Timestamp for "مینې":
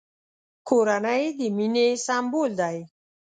1.57-1.87